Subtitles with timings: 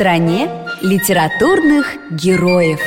[0.00, 0.48] стране
[0.80, 2.80] литературных героев.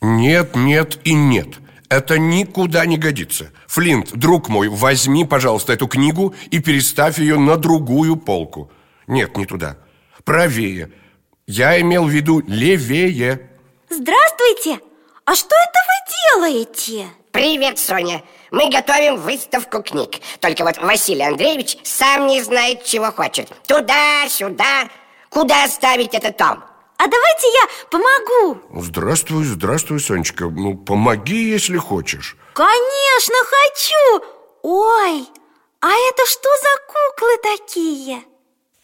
[0.00, 1.60] Нет, нет и нет.
[1.88, 3.52] Это никуда не годится.
[3.68, 8.72] Флинт, друг мой, возьми, пожалуйста, эту книгу и переставь ее на другую полку.
[9.06, 9.76] Нет, не туда,
[10.24, 10.90] правее.
[11.46, 13.48] Я имел в виду левее.
[13.90, 14.80] Здравствуйте!
[15.24, 17.06] А что это вы делаете?
[17.32, 18.22] Привет, Соня.
[18.50, 20.16] Мы готовим выставку книг.
[20.40, 23.48] Только вот Василий Андреевич сам не знает, чего хочет.
[23.66, 24.88] Туда-сюда
[25.30, 26.62] Куда ставить этот том?
[26.98, 28.82] А давайте я помогу.
[28.82, 30.46] Здравствуй, здравствуй, Сонечка.
[30.46, 32.36] Ну, помоги, если хочешь.
[32.52, 34.24] Конечно, хочу.
[34.62, 35.24] Ой,
[35.80, 38.22] а это что за куклы такие?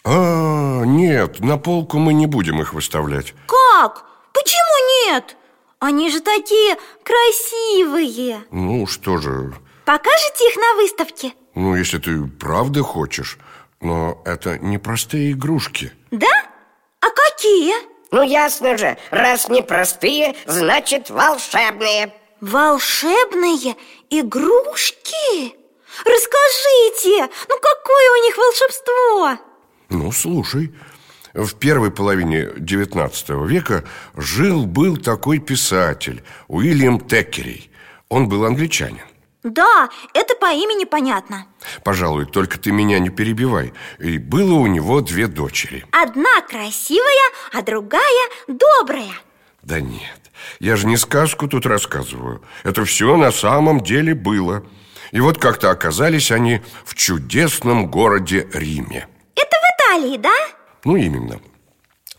[0.04, 3.34] А, нет, на полку мы не будем их выставлять.
[3.46, 4.04] Как?
[4.32, 5.36] Почему нет?
[5.78, 9.52] Они же такие красивые Ну, что же,
[9.84, 11.32] Покажете их на выставке?
[11.54, 13.38] ну, если ты правда хочешь
[13.80, 16.26] Но это не простые игрушки Да?
[17.00, 17.74] А какие?
[18.10, 23.76] Ну, ясно же, раз не простые, значит волшебные Волшебные
[24.10, 25.54] игрушки?
[26.04, 29.38] Расскажите, ну какое у них волшебство?
[29.88, 30.74] Ну, слушай,
[31.36, 33.84] в первой половине XIX века
[34.16, 37.70] жил-был такой писатель Уильям Теккерей.
[38.08, 39.02] Он был англичанин.
[39.42, 41.46] Да, это по имени понятно.
[41.84, 43.72] Пожалуй, только ты меня не перебивай.
[44.00, 45.84] И было у него две дочери.
[45.92, 49.12] Одна красивая, а другая добрая.
[49.62, 52.42] Да нет, я же не сказку тут рассказываю.
[52.64, 54.64] Это все на самом деле было.
[55.12, 59.06] И вот как-то оказались они в чудесном городе Риме.
[59.36, 60.34] Это в Италии, да?
[60.86, 61.40] Ну, именно.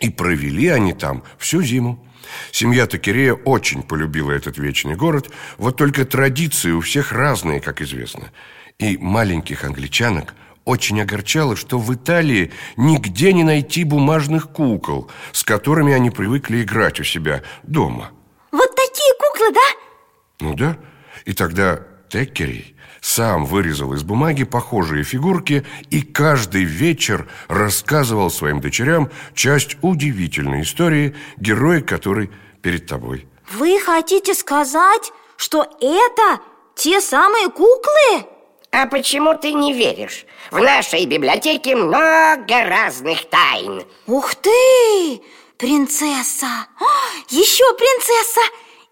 [0.01, 2.05] И провели они там всю зиму.
[2.51, 5.31] Семья Токерея очень полюбила этот вечный город.
[5.57, 8.29] Вот только традиции у всех разные, как известно.
[8.77, 15.93] И маленьких англичанок очень огорчало, что в Италии нигде не найти бумажных кукол С которыми
[15.93, 18.11] они привыкли играть у себя дома.
[18.51, 20.45] Вот такие куклы, да?
[20.45, 20.77] Ну да,
[21.23, 21.79] и тогда
[22.09, 30.61] Теккерей сам вырезал из бумаги похожие фигурки и каждый вечер рассказывал своим дочерям часть удивительной
[30.61, 32.31] истории, героя которой
[32.61, 33.27] перед тобой.
[33.51, 36.41] Вы хотите сказать, что это
[36.75, 38.25] те самые куклы?
[38.71, 40.25] А почему ты не веришь?
[40.51, 45.21] В нашей библиотеке много разных тайн Ух ты!
[45.57, 46.45] Принцесса!
[46.45, 46.85] А,
[47.29, 48.41] еще принцесса!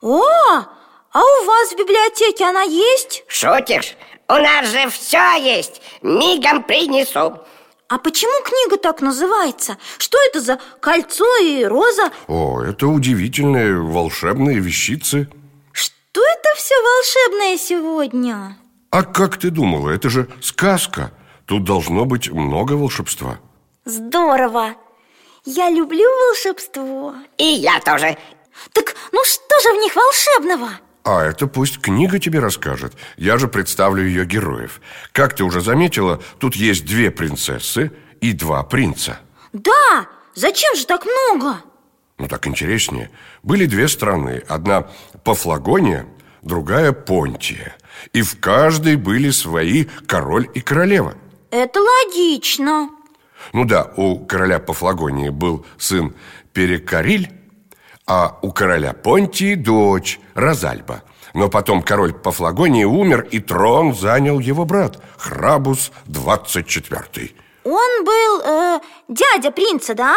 [0.00, 3.24] О, а у вас в библиотеке она есть?
[3.28, 3.96] Шутишь?
[4.28, 7.38] У нас же все есть Мигом принесу
[7.88, 9.76] А почему книга так называется?
[9.98, 12.10] Что это за кольцо и роза?
[12.28, 15.28] О, это удивительные волшебные вещицы.
[15.72, 18.56] Что это все волшебное сегодня?
[18.90, 21.12] А как ты думала, это же сказка.
[21.46, 23.38] Тут должно быть много волшебства.
[23.84, 24.74] Здорово!
[25.44, 28.16] Я люблю волшебство И я тоже
[28.72, 30.70] Так ну что же в них волшебного?
[31.04, 32.94] А это пусть книга тебе расскажет.
[33.18, 34.80] Я же представлю ее героев.
[35.12, 37.92] Как ты уже заметила, тут есть две принцессы
[38.22, 39.18] и два принца.
[39.52, 41.58] Да, зачем же так много?
[42.18, 43.10] Ну, так интереснее.
[43.42, 44.42] Были две страны.
[44.48, 44.88] Одна
[45.24, 46.06] Пафлагония,
[46.40, 47.76] другая Понтия.
[48.14, 51.14] И в каждой были свои король и королева.
[51.50, 52.90] Это логично
[53.52, 56.14] Ну да, у короля Пафлагонии был сын
[56.52, 57.30] Перекариль,
[58.06, 61.02] а у короля Понтии дочь Розальба.
[61.32, 67.32] Но потом король Пафлагонии умер, и трон занял его брат Храбус 24
[67.64, 70.16] Он был э, дядя принца, да?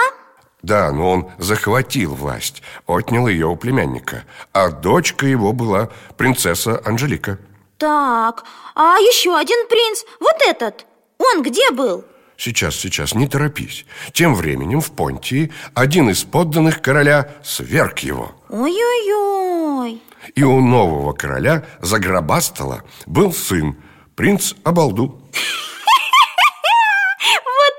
[0.62, 7.39] Да, но он захватил власть, отнял ее у племянника А дочка его была принцесса Анжелика
[7.80, 8.44] Так,
[8.75, 10.86] а еще один принц, вот этот
[11.18, 12.06] Он где был?
[12.38, 20.00] Сейчас, сейчас, не торопись Тем временем в Понтии один из подданных короля сверг его Ой-ой-ой
[20.36, 23.75] И у нового короля Загробастала был сын,
[24.16, 25.24] принц Абалду Вот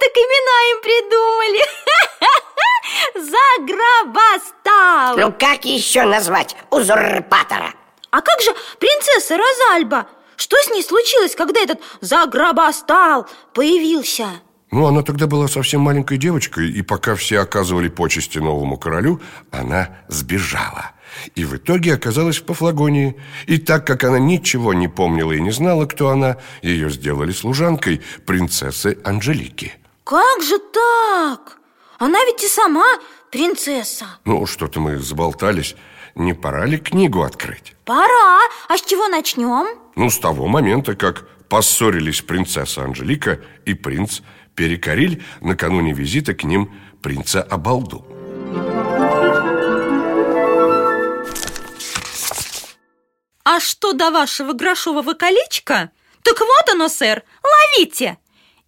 [0.00, 1.64] так имена им придумали
[4.74, 7.72] Загробастал Ну как еще назвать узурпатора?
[8.10, 10.08] А как же принцесса Розальба?
[10.36, 14.40] Что с ней случилось, когда этот Загробастал появился?
[14.70, 19.20] Ну, она тогда была совсем маленькой девочкой И пока все оказывали почести новому королю
[19.50, 20.92] Она сбежала
[21.34, 23.16] И в итоге оказалась в Пафлагонии
[23.46, 28.02] И так как она ничего не помнила и не знала, кто она Ее сделали служанкой
[28.26, 29.72] принцессы Анжелики
[30.04, 31.58] Как же так?
[31.98, 32.86] Она ведь и сама
[33.30, 35.76] принцесса Ну, что-то мы заболтались
[36.14, 37.74] Не пора ли книгу открыть?
[37.86, 39.66] Пора, а с чего начнем?
[39.96, 44.20] Ну, с того момента, как поссорились принцесса Анжелика и принц
[44.58, 48.04] Перекориль накануне визита к ним принца Абалду.
[53.44, 55.92] А что до вашего грошового колечка?
[56.24, 58.18] Так вот оно, сэр, ловите!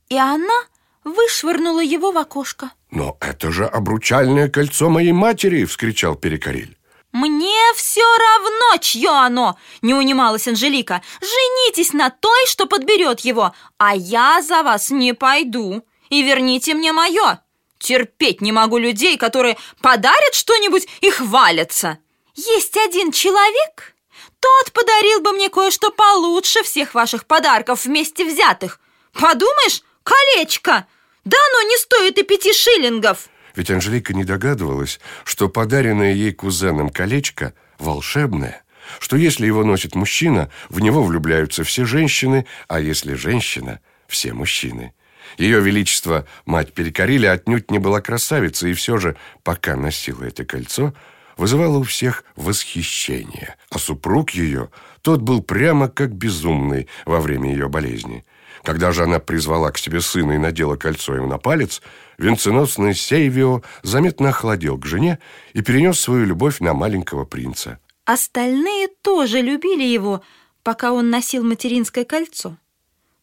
[0.09, 0.61] И она
[1.03, 2.71] вышвырнула его в окошко.
[2.93, 6.77] «Но это же обручальное кольцо моей матери!»– вскричал Перекориль.
[7.13, 11.03] «Мне все равно, чье оно!»– не унималась Анжелика.
[11.21, 15.83] «Женитесь на той, что подберет его, а я за вас не пойду.
[16.09, 17.43] И верните мне мое.
[17.79, 21.99] Терпеть не могу людей, которые подарят что-нибудь и хвалятся.
[22.35, 23.95] Есть один человек,
[24.41, 28.81] тот подарил бы мне кое-что получше всех ваших подарков вместе взятых.
[29.13, 30.87] Подумаешь, колечко!
[31.25, 33.29] Да оно не стоит и пяти шиллингов!»
[33.61, 38.63] Ведь Анжелика не догадывалась, что подаренное ей кузеном колечко волшебное,
[39.01, 44.95] что если его носит мужчина, в него влюбляются все женщины, а если женщина– все мужчины.
[45.37, 50.95] Ее Величество, мать Перекориля, отнюдь не была красавицей, и все же, пока носила это кольцо,
[51.37, 53.57] вызывала у всех восхищение.
[53.71, 54.71] А супруг ее,
[55.03, 58.25] тот был прямо как безумный во время ее болезни.
[58.63, 61.81] Когда же она призвала к себе сына и надела кольцо ему на палец,
[62.19, 65.19] венценосный Сейвио заметно охладел к жене
[65.55, 67.79] и перенес свою любовь на маленького принца.
[68.05, 70.23] Остальные тоже любили его,
[70.63, 72.57] пока он носил материнское кольцо.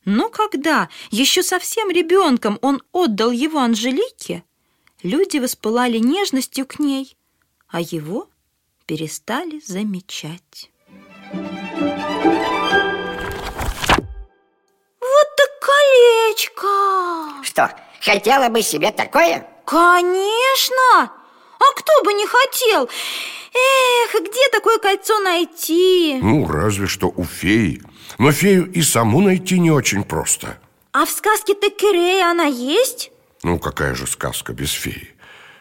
[0.05, 4.43] Но когда, еще совсем ребенком, он отдал его Анжелике,
[5.03, 7.16] люди воспылали нежностью к ней,
[7.69, 8.27] а его
[8.85, 10.71] перестали замечать.
[14.99, 16.67] Вот так колечко
[17.43, 17.69] Что,
[18.01, 19.47] хотела бы себе такое?
[19.65, 21.11] Конечно!
[21.59, 22.89] А кто бы не хотел?
[23.53, 26.19] Эх, где такое кольцо найти?
[26.21, 27.81] Ну, разве что у феи.
[28.19, 30.59] Но фею и саму найти не очень просто.
[30.93, 33.11] А в сказке Текерея она есть?
[33.43, 35.16] Ну, какая же сказка без феи?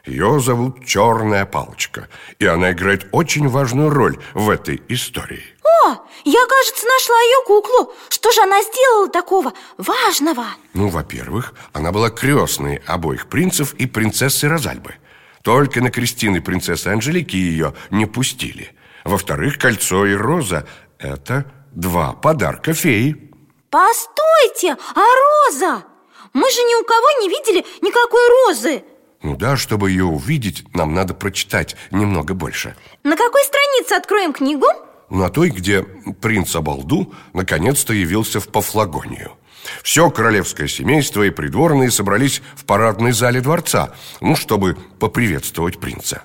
[0.07, 2.09] Ее зовут Черная Палочка,
[2.39, 5.43] и она играет очень важную роль в этой истории.
[5.65, 10.47] О, я, кажется, нашла ее куклу Что же она сделала такого важного?
[10.75, 14.95] Ну, во-первых, она была крестной обоих принцев и принцессы Розальбы
[15.43, 18.75] Только на крестины принцессы Анжелики ее не пустили
[19.05, 20.67] Во-вторых, кольцо и роза–
[20.99, 23.33] это два подарка феи
[23.71, 25.05] Постойте, а
[25.51, 25.85] роза?
[26.33, 28.85] Мы же ни у кого не видели никакой розы
[29.23, 34.67] Ну да, чтобы ее увидеть, нам надо прочитать немного больше На какой странице откроем книгу?
[35.11, 39.33] на той, где принц Абалду наконец-то явился в Пафлагонию.
[39.83, 46.23] Все королевское семейство и придворные собрались в парадной зале дворца, ну, чтобы поприветствовать принца.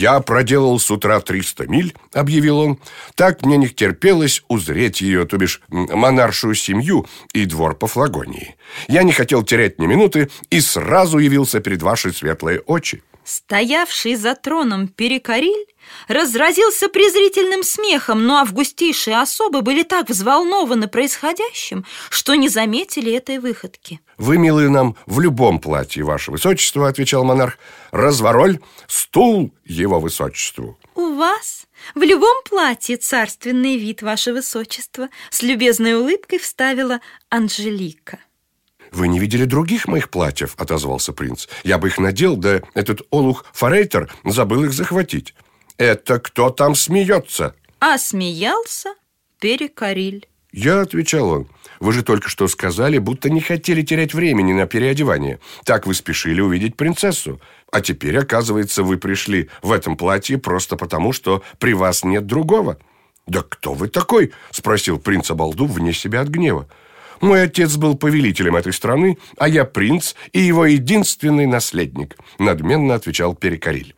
[0.00, 2.78] «Я проделал с утра 300 миль»,— объявил он.
[3.16, 8.54] «Так мне не терпелось узреть ее, то бишь монаршую семью и двор по Флагонии.
[8.86, 13.02] Я не хотел терять ни минуты и сразу явился перед вашей светлые очи».
[13.24, 15.66] Стоявший за троном Перекориль
[16.08, 24.00] разразился презрительным смехом, но августейшие особы были так взволнованы происходящим, что не заметили этой выходки.
[24.16, 27.58] «Вы, милые нам, в любом платье, ваше высочество»,— отвечал монарх.
[27.92, 30.78] «Развороль, стул его высочеству».
[30.94, 38.18] «У вас в любом платье царственный вид, ваше высочество», с любезной улыбкой вставила Анжелика.
[38.90, 41.46] «Вы не видели других моих платьев?»– отозвался принц.
[41.62, 45.34] «Я бы их надел, да этот олух Форейтер забыл их захватить.
[45.78, 48.94] Это кто там смеется?» А смеялся
[49.40, 50.28] Перекориль.
[50.52, 51.48] «Я»,– отвечал он,–
[51.80, 55.38] «вы же только что сказали, будто не хотели терять времени на переодевание.
[55.64, 57.40] Так вы спешили увидеть принцессу.
[57.70, 62.78] А теперь, оказывается, вы пришли в этом платье просто потому, что при вас нет другого.
[63.28, 66.66] «Да кто вы такой?»– спросил принц Абалду вне себя от гнева.
[67.20, 73.34] «Мой отец был повелителем этой страны, а я принц и его единственный наследник»,– надменно отвечал
[73.34, 73.94] Перекариль.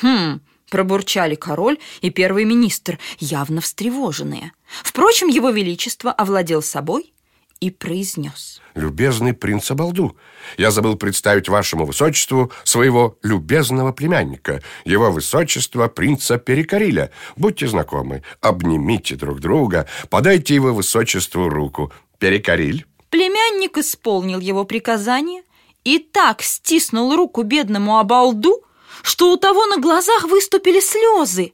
[0.00, 0.40] «Хм,
[0.70, 4.52] Пробурчали король и первый министр, явно встревоженные.
[4.82, 7.12] Впрочем, его величество овладел собой
[7.60, 8.60] и произнес.
[8.74, 10.16] «Любезный принц Абалду,
[10.56, 17.10] я забыл представить вашему высочеству своего любезного племянника, его высочество принца Перекариля.
[17.36, 21.92] Будьте знакомы, обнимите друг друга, подайте его высочеству руку.
[22.18, 22.86] Перекариль».
[23.10, 25.42] Племянник исполнил его приказание
[25.84, 28.62] и так стиснул руку бедному Абалду,
[29.02, 31.52] что у того на глазах выступили слезы.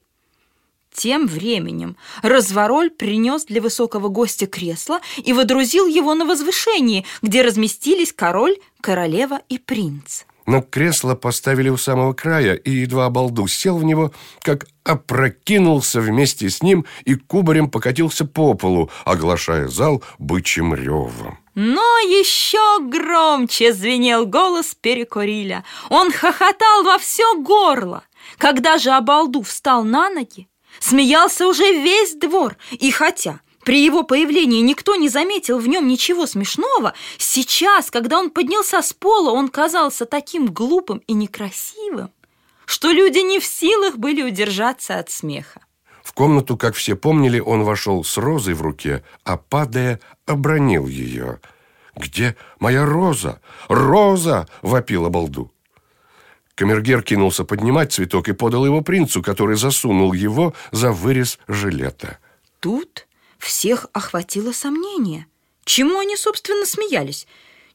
[0.95, 8.13] Тем временем Развороль принес для высокого гостя кресло и водрузил его на возвышении, где разместились
[8.13, 10.23] король, королева и принц.
[10.47, 16.51] Но кресло поставили у самого края, и едва балду сел в него, как опрокинулся вместе
[16.51, 21.39] с ним и кубарем покатился по полу, оглашая зал бычьим ревом.
[21.55, 25.65] Но еще громче звенел голос Перекориля.
[25.89, 28.05] Он хохотал во все горло.
[28.39, 30.49] Когда же Абалду встал на ноги,
[30.81, 32.57] смеялся уже весь двор.
[32.73, 38.31] И хотя при его появлении никто не заметил в нем ничего смешного, сейчас, когда он
[38.31, 42.11] поднялся с пола, он казался таким глупым и некрасивым,
[42.67, 45.64] что люди не в силах были удержаться от смеха.
[46.05, 51.41] В комнату, как все помнили, он вошел с розой в руке, а, падая, обронил ее.
[51.97, 53.41] «Где моя роза?
[53.69, 55.51] Роза!»— вопила балду.
[56.55, 62.19] Камергер кинулся поднимать цветок и подал его принцу, который засунул его за вырез жилета.
[62.61, 63.07] Тут
[63.39, 65.27] всех охватило сомнение.
[65.65, 67.27] Чему они, собственно, смеялись?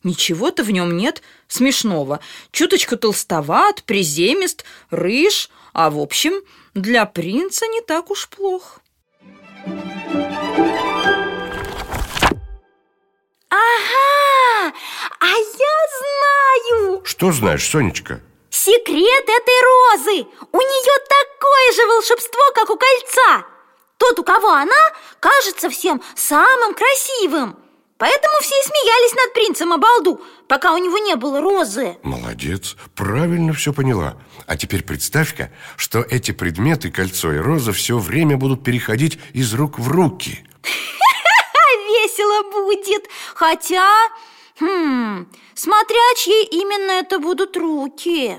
[0.03, 2.19] Ничего-то в нем нет смешного.
[2.51, 6.33] Чуточку толстоват, приземист, рыж, а в общем,
[6.73, 8.79] для принца не так уж плох.
[13.49, 14.73] Ага,
[15.19, 17.01] а я знаю!
[17.03, 18.21] Что знаешь, Сонечка?
[18.49, 20.27] Секрет этой розы!
[20.51, 23.45] У нее такое же волшебство, как у кольца!
[23.97, 27.57] Тот, у кого она, кажется всем самым красивым.
[27.99, 31.97] Поэтому все и смеялись над принцем Абалду, пока у него не было розы.
[32.01, 34.15] Молодец, правильно все поняла.
[34.47, 39.79] А теперь представь-ка, что эти предметы, кольцо и роза, все время будут переходить из рук
[39.79, 40.47] в руки.
[41.89, 43.03] Весело будет.
[43.35, 43.91] Хотя,
[44.61, 48.37] хм, смотря чьи именно это будут руки.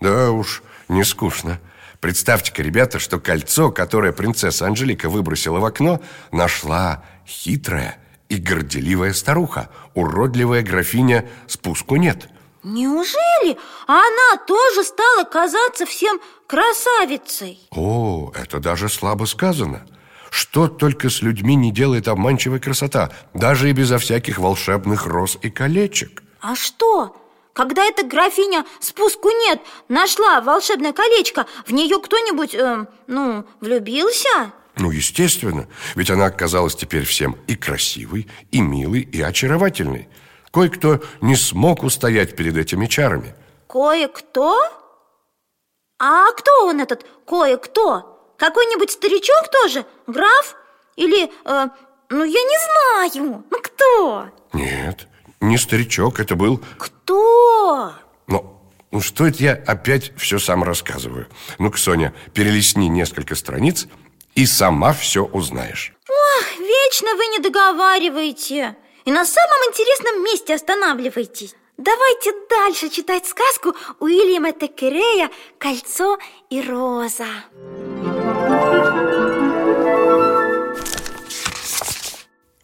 [0.00, 1.60] Да уж, не скучно.
[2.00, 6.00] Представьте-ка, ребята, что кольцо, которое принцесса Анжелика выбросила в окно,
[6.32, 12.28] нашла хитрая и горделивая старуха, уродливая графиня спуску нет.
[12.62, 13.56] Неужели
[13.86, 17.58] она тоже стала казаться всем красавицей?
[17.70, 19.86] О, это даже слабо сказано.
[20.30, 25.50] Что только с людьми не делает обманчивая красота, даже и безо всяких волшебных роз и
[25.50, 26.22] колечек.
[26.40, 27.16] А что?
[27.54, 34.52] Когда эта графиня спуску нет, нашла волшебное колечко, в нее кто-нибудь, э, ну, влюбился?
[34.78, 35.66] Ну, естественно,
[35.96, 40.08] ведь она оказалась теперь всем и красивой, и милой, и очаровательной.
[40.52, 43.34] Кое-кто не смог устоять перед этими чарами.
[43.68, 44.56] Кое-кто?
[45.98, 48.34] А кто он этот кое-кто?
[48.38, 49.84] Какой-нибудь старичок тоже?
[50.06, 50.54] Граф?
[50.94, 51.68] Или, э,
[52.08, 53.44] ну, я не знаю.
[53.50, 54.28] Ну, кто?
[54.52, 55.08] Нет,
[55.40, 56.62] не старичок, это был...
[56.78, 57.94] Кто?
[58.28, 58.58] Но
[58.90, 61.26] ну что это я опять все сам рассказываю?
[61.58, 63.86] Ну-ка, Соня, перелистни несколько страниц
[64.38, 65.92] и сама все узнаешь.
[66.08, 68.76] Ох, вечно вы не договариваете.
[69.04, 71.56] И на самом интересном месте останавливаетесь.
[71.76, 76.18] Давайте дальше читать сказку Уильяма Текерея «Кольцо
[76.50, 77.26] и роза».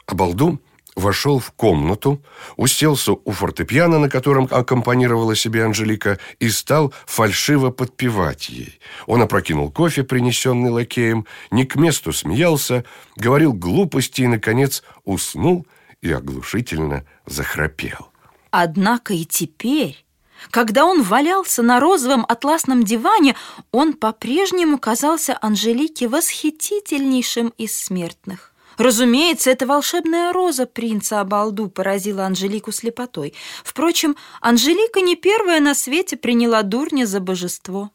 [0.06, 0.60] Обалду
[0.96, 2.22] вошел в комнату,
[2.56, 8.78] уселся у фортепиано, на котором аккомпанировала себе Анжелика, и стал фальшиво подпевать ей.
[9.06, 12.84] Он опрокинул кофе, принесенный лакеем, не к месту смеялся,
[13.16, 15.66] говорил глупости и, наконец, уснул
[16.00, 18.08] и оглушительно захрапел.
[18.50, 20.04] Однако и теперь,
[20.50, 23.34] когда он валялся на розовом атласном диване,
[23.72, 28.53] он по-прежнему казался Анжелике восхитительнейшим из смертных.
[28.78, 33.34] Разумеется, эта волшебная роза принца Абалду поразила Анжелику слепотой.
[33.62, 37.90] Впрочем, Анжелика не первая на свете приняла дурня за божество.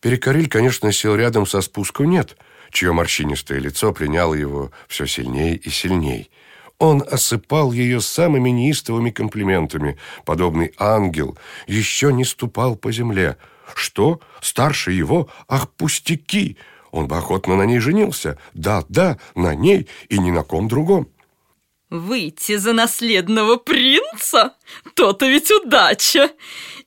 [0.00, 2.36] Перекориль, конечно, сел рядом со спуску нет,
[2.70, 6.28] чье морщинистое лицо приняло его все сильнее и сильнее.
[6.78, 9.98] Он осыпал ее самыми неистовыми комплиментами.
[10.24, 11.36] Подобный ангел
[11.66, 13.36] еще не ступал по земле.
[13.74, 14.20] Что?
[14.40, 15.28] Старше его?
[15.46, 16.56] Ах, пустяки!
[16.92, 18.38] Он бы охотно на ней женился.
[18.54, 21.08] Да, да, на ней и ни на ком другом.
[21.90, 24.54] Выйти за наследного принца?
[24.94, 26.30] То-то ведь удача!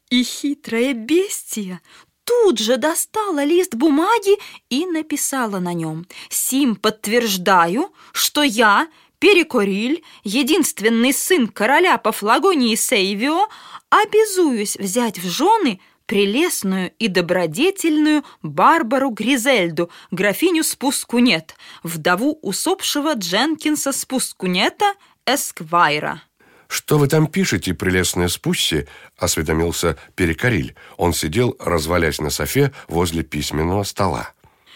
[0.10, 1.82] И хитрая бестия
[2.24, 4.38] тут же достала лист бумаги
[4.70, 8.88] и написала на нем «Сим подтверждаю, что я,
[9.20, 13.48] Перекориль, единственный сын короля Пафлагонии Сейвио,
[13.90, 24.94] обязуюсь взять в жены прелестную и добродетельную Барбару Гризельду, графиню Спускунет, вдову усопшего Дженкинса Спускунета,
[25.26, 26.24] Эсквайра».
[26.68, 30.76] «Что вы там пишете, прелестная Спусси?»– осведомился Перекориль.
[30.98, 34.34] Он сидел, развалясь на софе возле письменного стола.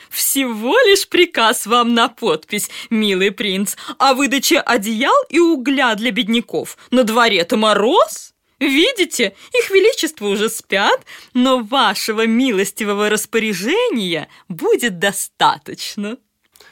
[0.09, 6.77] Всего лишь приказ вам на подпись, милый принц, о выдаче одеял и угля для бедняков.
[6.91, 8.33] На дворе-то мороз.
[8.59, 16.17] Видите, их величество уже спят, но вашего милостивого распоряжения будет достаточно.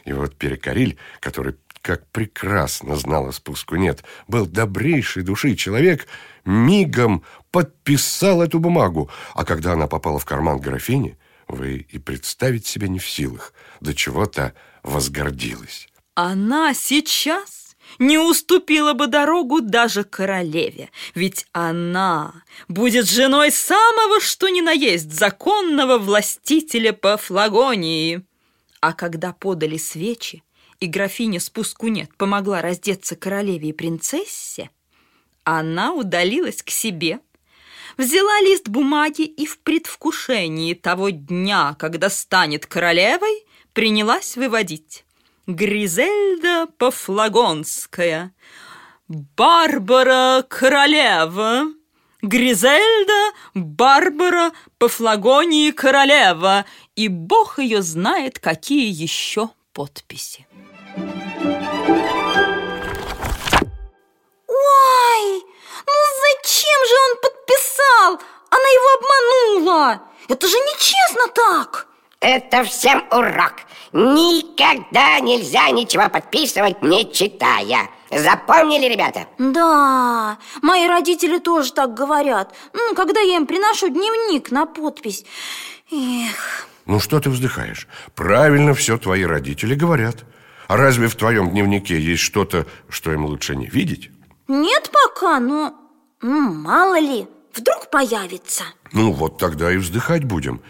[0.04, 6.08] И вот Перекориль, который как прекрасно знала спуску нет, был добрейшей души человек,
[6.44, 11.16] мигом подписал эту бумагу, а когда она попала в карман графини,
[11.48, 15.88] вы и представить себе не в силах, до чего-то возгордилась.
[16.16, 17.65] Она сейчас
[18.00, 25.12] не уступила бы дорогу даже королеве, ведь она будет женой самого что ни на есть
[25.12, 28.26] законного властителя по флагонии.
[28.80, 30.44] А когда подали свечи,
[30.80, 34.70] и графиня спуску нет помогла раздеться королеве и принцессе,
[35.44, 37.20] она удалилась к себе–
[37.98, 45.05] взяла лист бумаги и в предвкушении того дня, когда станет королевой, принялась выводить.
[45.48, 48.34] Гризельда Пофлагонская,
[49.08, 51.66] Барбара Королева,
[52.24, 60.48] Гризельда Барбара Пофлагонии Королева, и бог ее знает, какие еще подписи.
[64.48, 65.44] Ой,
[65.86, 68.20] ну зачем же он подписал?
[68.50, 70.02] Она его обманула.
[70.28, 71.88] Это же нечестно так.
[72.26, 73.54] Это всем урок.
[73.94, 77.88] Никогда нельзя ничего подписывать, не читая.
[78.10, 79.28] Запомнили, ребята?
[79.38, 82.52] Да, мои родители тоже так говорят.
[82.74, 85.24] Ну, когда я им приношу дневник на подпись.
[85.92, 86.68] Эх.
[86.88, 87.88] Ну что ты вздыхаешь?
[88.16, 90.24] Правильно все твои родители говорят.
[90.68, 94.10] А разве в твоем дневнике есть что-то, что им лучше не видеть?
[94.48, 95.76] Нет пока, но
[96.22, 100.64] мало ли, вдруг появится Ну вот тогда и вздыхать будем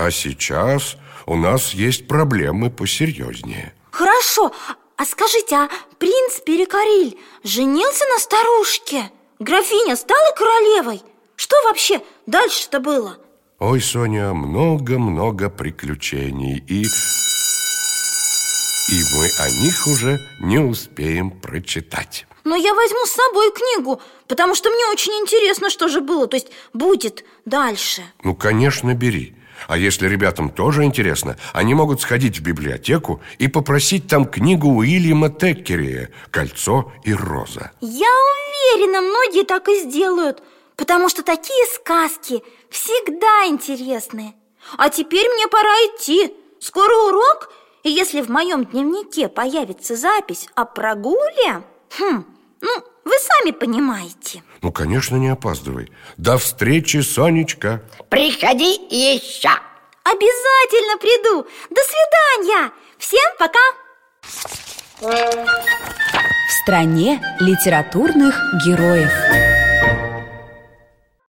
[0.00, 4.50] А сейчас у нас есть проблемы посерьезнее Хорошо,
[4.96, 9.10] а скажите, а принц Перекориль женился на старушке?
[9.40, 11.02] Графиня стала королевой?
[11.36, 13.18] Что вообще дальше-то было?
[13.58, 16.86] Ой, Соня, много-много приключений И...
[18.90, 24.54] И мы о них уже не успеем прочитать но я возьму с собой книгу, потому
[24.54, 28.02] что мне очень интересно, что же было, то есть будет дальше.
[28.24, 29.34] Ну, конечно, бери.
[29.68, 35.30] А если ребятам тоже интересно, они могут сходить в библиотеку и попросить там книгу Уильяма
[35.30, 37.72] Теккерия «Кольцо и роза».
[37.80, 40.42] Я уверена, многие так и сделают,
[40.76, 44.34] потому что такие сказки всегда интересные.
[44.76, 46.34] А теперь мне пора идти.
[46.58, 47.50] Скоро урок,
[47.82, 51.62] и если в моем дневнике появится запись о прогуле,
[51.96, 52.24] хм,
[52.60, 54.42] ну, вы сами понимаете.
[54.62, 55.90] Ну, конечно, не опаздывай.
[56.16, 57.82] До встречи, Сонечка.
[58.08, 59.50] Приходи еще.
[60.04, 61.46] Обязательно приду.
[61.70, 62.72] До свидания.
[62.98, 63.58] Всем пока.
[65.00, 69.10] В стране литературных героев